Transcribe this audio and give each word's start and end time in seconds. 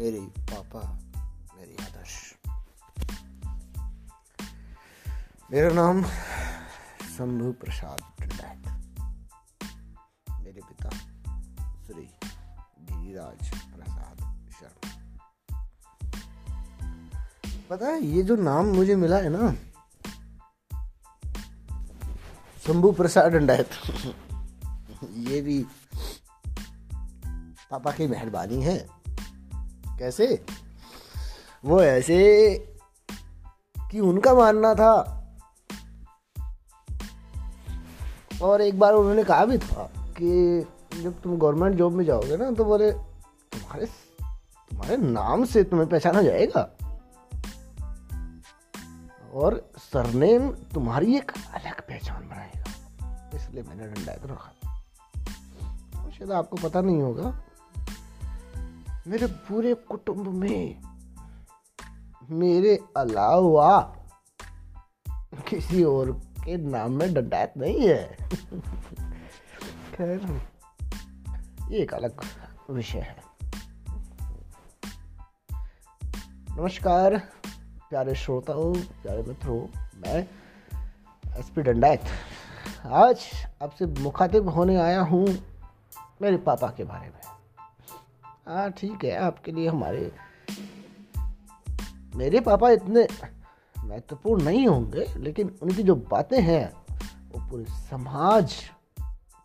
मेरे 0.00 0.20
पापा, 0.20 0.80
मेरी 1.56 1.74
आदर्श। 1.74 2.34
मेरा 5.52 5.68
नाम 5.70 6.02
शंभु 7.16 7.52
प्रसाद 7.52 8.00
टंडायत 8.20 8.68
मेरे 10.40 10.60
पिता 10.60 10.90
श्री 11.86 12.02
गिरिराज 12.90 13.50
प्रसाद 13.50 14.16
शर्मा। 14.52 14.92
पता 17.70 17.86
है, 17.86 18.02
ये 18.02 18.22
जो 18.22 18.36
नाम 18.36 18.66
मुझे 18.66 18.96
मिला 18.96 19.16
है 19.16 19.28
ना, 19.28 19.52
शंभु 22.66 22.92
प्रसाद 22.92 23.32
डंडायत 23.32 23.70
ये 25.10 25.40
भी 25.40 25.66
पापा 27.70 27.92
की 27.92 28.06
मेहरबानी 28.06 28.62
है। 28.62 28.99
कैसे? 30.00 30.44
वो 31.64 31.82
ऐसे 31.82 32.18
कि 33.90 34.00
उनका 34.00 34.34
मानना 34.34 34.74
था। 34.74 35.16
और 38.42 38.60
एक 38.60 38.78
बार 38.78 38.94
उन्होंने 38.94 39.24
कहा 39.24 39.44
भी 39.44 39.58
था 39.58 39.92
कि 39.98 40.60
जब 41.02 41.20
तुम 41.22 41.38
गवर्नमेंट 41.38 41.76
जॉब 41.76 41.92
में 41.92 42.04
जाओगे 42.04 42.36
ना 42.36 42.50
तो 42.50 42.64
बोले, 42.64 42.92
तुम्हारे 42.92 43.86
तुम्हारे 44.70 44.96
नाम 44.96 45.44
से 45.44 45.64
तुम्हें 45.64 45.88
पहचाना 45.88 46.22
जाएगा। 46.22 46.70
और 49.34 49.70
सरनेम 49.78 50.50
तुम्हारी 50.50 51.16
एक 51.16 51.32
अलग 51.54 51.80
पहचान 51.80 52.28
बनाएगा। 52.28 53.30
इसलिए 53.34 53.62
मैंने 53.62 53.86
डंडायत 53.86 54.26
रखा। 54.26 54.52
शायद 56.10 56.32
आपको 56.32 56.56
पता 56.56 56.80
नहीं 56.80 57.02
होगा 57.02 57.42
मेरे 59.06 59.26
पूरे 59.26 59.74
कुटुंब 59.74 60.28
में 60.28 60.82
मेरे 62.30 62.78
अलावा 62.96 63.96
किसी 65.48 65.84
और 65.84 66.12
के 66.12 66.56
नाम 66.56 66.92
में 66.92 67.14
डंडायत 67.14 67.52
नहीं 67.56 67.88
है। 67.88 68.16
खैर, 69.94 70.42
ये 71.68 71.78
एक 71.78 71.94
अलग 71.94 72.20
विषय 72.70 72.98
है। 72.98 73.24
नमस्कार, 76.56 77.18
प्यारे 77.90 78.14
श्रोताओं, 78.14 78.74
प्यारे 78.74 79.22
मित्रों, 79.22 79.60
मैं 80.00 80.28
एस 81.38 81.50
पी 81.50 81.62
डंडायत। 81.62 82.02
आज 82.86 83.26
आपसे 83.62 83.86
मुखातिब 83.86 84.48
होने 84.48 84.76
आया 84.76 85.00
हूँ 85.00 85.26
मेरे 86.22 86.36
पापा 86.36 86.68
के 86.68 86.84
बारे 86.84 87.08
में। 87.08 87.39
हाँ 88.50 88.70
ठीक 88.70 89.04
है, 89.04 89.16
आपके 89.16 89.52
लिए 89.52 89.68
हमारे, 89.68 90.12
मेरे 92.16 92.40
पापा 92.40 92.70
इतने 92.70 93.06
महत्वपूर्ण 93.84 94.42
नहीं 94.42 94.66
होंगे, 94.66 95.06
लेकिन 95.16 95.58
उनकी 95.62 95.82
जो 95.82 95.94
बातें 95.94 96.40
हैं, 96.42 96.72
वो 97.30 97.50
पूरे 97.50 97.64
समाज, 97.64 98.54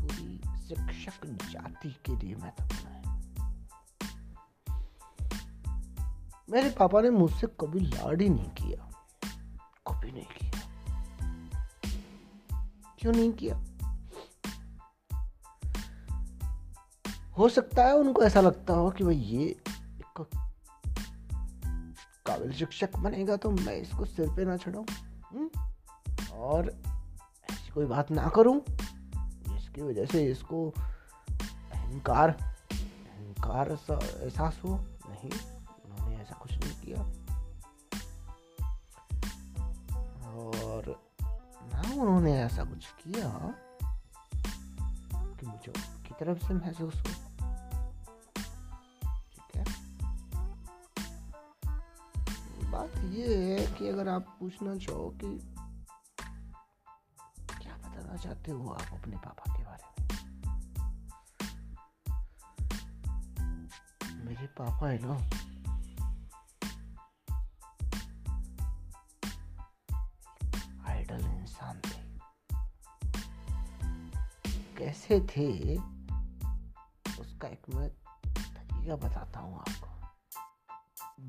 पूरी 0.00 0.40
शिक्षक 0.68 1.26
जाति 1.26 1.96
के 2.06 2.16
लिए 2.16 2.34
महत्वपूर्ण 2.34 2.88
है। 2.88 3.02
मेरे 6.50 6.70
पापा 6.70 7.00
ने 7.00 7.10
मुझसे 7.10 7.46
कभी 7.46 7.80
लाड 7.80 8.22
ही 8.22 8.28
नहीं 8.28 8.50
किया, 8.50 8.90
कभी 9.90 10.12
नहीं 10.12 10.24
किया। 10.24 10.60
क्यों 12.98 13.12
नहीं 13.12 13.32
किया? 13.32 13.64
हो 17.38 17.48
सकता 17.48 17.84
है 17.84 17.94
उनको 17.94 18.22
ऐसा 18.22 18.40
लगता 18.40 18.74
हो 18.74 18.90
कि 18.90 19.04
भाई 19.04 19.16
ये 19.16 19.56
काबिल 22.26 22.52
शिक्षक 22.52 22.96
बनेगा 22.96 23.36
तो 23.36 23.50
मैं 23.50 23.76
इसको 23.76 24.04
सिर 24.04 24.28
पे 24.28 24.44
ना 24.44 24.56
चढ़ाऊं 24.56 24.86
हम्म? 25.22 25.50
और 26.32 26.68
ऐसी 27.50 27.70
कोई 27.70 27.86
बात 27.86 28.10
ना 28.10 28.28
करूँ, 28.28 28.60
जिसकी 29.56 29.82
वजह 29.82 30.06
से 30.06 30.26
इसको 30.26 30.74
अहंकार 31.72 32.30
अहंकार 32.30 33.70
एहसास 33.70 34.60
हो। 34.64 34.76
नहीं, 35.08 35.30
उन्होंने 35.84 36.16
ऐसा 36.16 36.34
कुछ 36.34 36.58
नहीं 36.58 36.80
किया। 36.80 37.02
और 40.32 41.10
ना 41.62 42.02
उन्होंने 42.02 42.40
ऐसा 42.42 42.64
कुछ 42.64 42.86
किया 42.86 43.54
कि 45.14 45.46
मुझे 45.46 45.72
की 45.78 46.14
तरफ़ 46.20 46.48
से 46.48 46.54
महसूस 46.54 46.94
हो। 46.94 47.27
ये 53.08 53.36
है 53.36 53.66
कि 53.72 53.88
अगर 53.88 54.08
आप 54.08 54.36
पूछना 54.40 54.76
चाहो 54.76 55.10
कि 55.10 55.38
क्या 57.62 57.76
बताना 57.76 58.16
चाहते 58.16 58.50
हो 58.50 58.68
आप 58.68 58.92
अपने 58.92 59.16
पापा 59.16 59.56
के 59.56 59.64
बारे 59.64 59.84
में? 59.84 60.08
मेरे 64.24 64.46
पापा 64.46 64.88
है 64.88 64.98
ना। 65.02 65.14
आइडल 70.92 71.26
इंसान 71.26 71.80
थे। 71.80 72.08
कैसे 74.78 75.20
थे? 75.20 75.76
उसका 77.20 77.48
एक 77.48 77.62
मैं 77.74 77.88
तरीका 77.88 78.96
बताता 78.96 79.40
हूँ 79.40 79.58
आपको, 79.58 80.08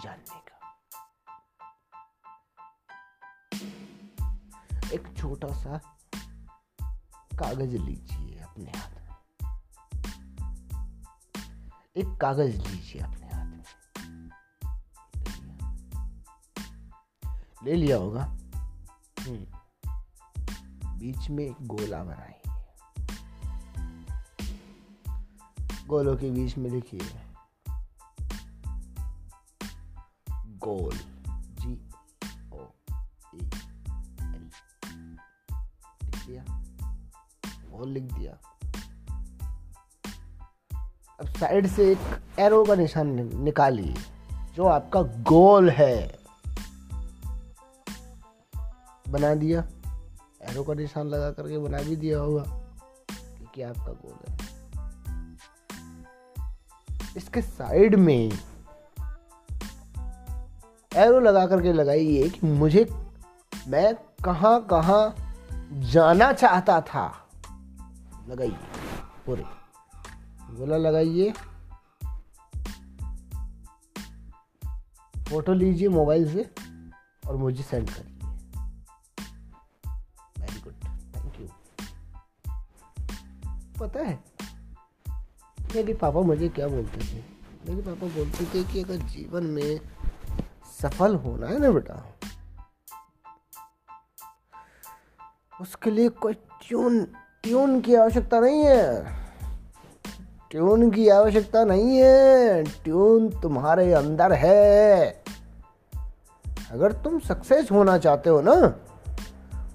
जानने 0.00 0.40
का। 0.40 0.61
एक 4.92 5.14
छोटा 5.16 5.48
सा 5.48 5.78
कागज़ 7.38 7.76
लीजिए 7.76 8.38
अपने 8.38 8.72
हाथ 8.76 8.90
में। 8.90 9.02
एक 11.96 12.18
कागज़ 12.20 12.56
लीजिए 12.56 13.02
अपने 13.02 13.26
हाथ 13.26 13.44
में। 13.44 13.64
ले 17.64 17.74
लिया 17.74 17.96
होगा। 17.96 18.24
हम्म। 19.20 19.46
बीच 20.98 21.30
में 21.30 21.44
एक 21.44 21.56
गोला 21.62 22.04
बनाइए। 22.04 22.42
गोलों 25.86 26.16
के 26.16 26.30
बीच 26.30 26.58
में 26.58 26.70
लिखिए 26.70 27.00
गोल। 30.40 31.21
और 37.82 37.88
लिख 37.88 38.02
दिया। 38.02 38.32
अब 41.20 41.26
साइड 41.26 41.66
से 41.66 41.92
एक 41.92 41.98
एरो 42.38 42.64
का 42.64 42.74
निशान 42.74 43.30
निकालिए 43.34 43.94
जो 44.54 44.66
आपका 44.66 45.02
गोल 45.02 45.70
है। 45.70 46.18
बना 49.08 49.34
दिया। 49.34 49.64
एरो 50.42 50.62
का 50.62 50.74
निशान 50.74 51.06
लगा 51.06 51.30
करके 51.30 51.58
बना 51.58 51.78
भी 51.78 51.96
दिया 51.96 52.18
होगा 52.18 52.42
कि 53.10 53.48
क्या 53.54 53.68
आपका 53.68 53.92
गोल 53.92 54.16
है। 54.28 54.38
इसके 57.16 57.42
साइड 57.42 57.94
में 57.94 58.32
एरो 60.96 61.20
लगा 61.20 61.46
करके 61.46 61.72
लगाइए 61.72 62.28
कि 62.28 62.46
मुझे, 62.46 62.88
मैं 63.68 63.94
कहाँ 64.24 64.66
कहाँ 64.66 65.16
जाना 65.72 66.32
चाहता 66.32 66.80
था। 66.80 67.21
लगाइए, 68.32 68.58
पूरे। 69.26 69.44
गोला 70.50 70.76
लगाइए। 70.76 71.32
फ़ोटो 75.28 75.52
लीजिए 75.52 75.88
मोबाइल 75.88 76.32
से 76.32 76.50
और 77.28 77.36
मुझे 77.36 77.62
सेंड 77.62 77.90
करिए। 77.90 78.18
वेरी 80.38 80.60
गुड 80.60 80.74
थैंक 80.84 81.40
यू 81.40 81.48
पता 83.80 84.00
है, 84.00 84.24
मेरे 85.74 85.94
पापा 85.94 86.20
मुझे 86.20 86.48
क्या 86.48 86.68
बोलते 86.68 86.98
थे? 86.98 87.24
मेरे 87.68 87.82
पापा 87.82 88.06
बोलते 88.06 88.44
थे 88.44 88.64
कि 88.64 88.82
अगर 88.82 88.96
जीवन 88.96 89.44
में 89.44 89.80
सफल 90.82 91.16
होना 91.16 91.46
है 91.46 91.58
ना 91.58 91.70
बेटा, 91.70 92.04
उसके 95.60 95.90
लिए 95.90 96.08
कोई 96.08 96.34
ट्यून 96.34 97.06
ट्यून 97.42 97.80
की 97.80 97.94
आवश्यकता 97.94 98.40
नहीं 98.40 98.64
है। 98.64 99.06
ट्यून 100.50 100.90
की 100.90 101.08
आवश्यकता 101.08 101.64
नहीं 101.64 101.96
है। 101.96 102.64
ट्यून 102.64 103.28
तुम्हारे 103.28 103.92
अंदर 103.92 104.32
है। 104.32 105.24
अगर 106.70 106.92
तुम 106.92 107.18
सक्सेस 107.18 107.70
होना 107.72 107.98
चाहते 107.98 108.30
हो 108.30 108.40
ना, 108.40 108.52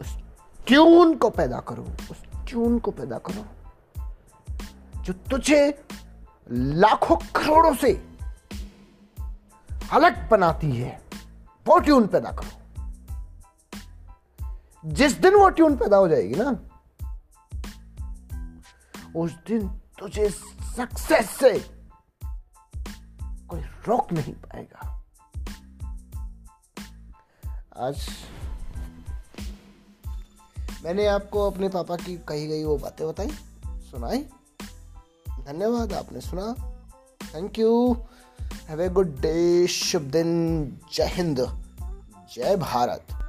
उस 0.00 0.18
ट्यून 0.66 1.14
को 1.14 1.30
पैदा 1.30 1.60
करो। 1.60 1.82
उस 1.82 2.24
ट्यून 2.48 2.78
को 2.78 2.90
पैदा 2.90 3.18
करो, 3.18 3.44
जो 5.02 5.12
तुझे 5.12 5.84
लाखों 6.52 7.16
करोड़ों 7.16 7.74
से 7.74 8.04
अलग 9.92 10.30
बनाती 10.30 10.70
है, 10.70 11.02
वो 11.66 11.78
ट्यून 11.78 12.06
पैदा 12.06 12.30
करो। 12.30 12.82
जिस 14.84 15.20
दिन 15.20 15.34
वो 15.34 15.48
ट्यून 15.48 15.76
पैदा 15.76 15.96
हो 15.96 16.08
जाएगी 16.08 16.34
ना 16.34 16.60
उस 19.16 19.32
दिन 19.32 19.68
तुझे 19.68 20.30
सक्सेस 20.76 21.30
से 21.30 21.58
कोई 23.48 23.60
रोक 23.60 24.12
नहीं 24.12 24.34
पाएगा। 24.34 25.04
आज 27.78 28.08
मैंने 30.84 31.06
आपको 31.06 31.50
अपने 31.50 31.68
पापा 31.68 31.96
की 31.96 32.16
कही 32.16 32.46
गई 32.46 32.64
वो 32.64 32.78
बातें 32.78 33.08
बताई, 33.08 33.30
सुनाई। 33.66 34.18
धन्यवाद, 35.40 35.92
आपने 35.92 36.20
सुना। 36.20 36.54
Thank 37.34 37.58
you 37.58 37.96
have 38.42 38.80
a 38.80 38.88
good 38.88 39.20
day 39.20 39.66
शुभ 39.66 40.02
दिन। 40.02 40.66
जय 40.94 41.06
हिंद। 41.06 41.64
जय 42.34 42.56
भारत। 42.56 43.21